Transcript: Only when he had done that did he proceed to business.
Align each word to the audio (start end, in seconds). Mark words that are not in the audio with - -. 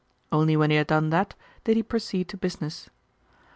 Only 0.31 0.57
when 0.57 0.71
he 0.71 0.77
had 0.77 0.87
done 0.87 1.11
that 1.11 1.35
did 1.63 1.77
he 1.77 1.83
proceed 1.83 2.27
to 2.29 2.35
business. 2.37 2.89